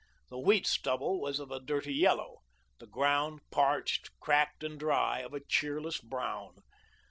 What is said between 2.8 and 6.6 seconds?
ground, parched, cracked, and dry, of a cheerless brown.